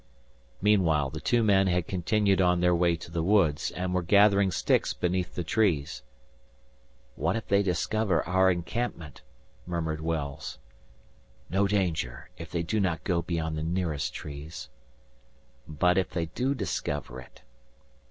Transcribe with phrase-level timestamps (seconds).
[0.63, 4.49] Meanwhile the two men had continued on their way to the woods, and were gathering
[4.49, 6.01] sticks beneath the trees.
[7.15, 9.21] "What if they discover our encampment?"
[9.67, 10.57] murmured Wells.
[11.51, 14.69] "No danger, if they do not go beyond the nearest trees."
[15.67, 17.43] "But if they do discover it?"